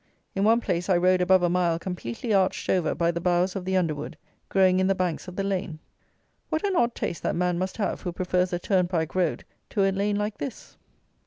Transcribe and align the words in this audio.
In 0.33 0.43
one 0.43 0.61
place 0.61 0.89
I 0.89 0.97
rode 0.97 1.21
above 1.21 1.43
a 1.43 1.47
mile 1.49 1.77
completely 1.77 2.33
arched 2.33 2.71
over 2.71 2.95
by 2.95 3.11
the 3.11 3.21
boughs 3.21 3.55
of 3.55 3.65
the 3.65 3.77
underwood, 3.77 4.17
growing 4.49 4.79
in 4.79 4.87
the 4.87 4.95
banks 4.95 5.27
of 5.27 5.35
the 5.35 5.43
lane. 5.43 5.77
What 6.49 6.65
an 6.65 6.75
odd 6.75 6.95
taste 6.95 7.21
that 7.21 7.35
man 7.35 7.59
must 7.59 7.77
have 7.77 8.01
who 8.01 8.11
prefers 8.11 8.51
a 8.51 8.57
turnpike 8.57 9.13
road 9.13 9.43
to 9.69 9.83
a 9.87 9.91
lane 9.91 10.15
like 10.15 10.39
this. 10.39 10.75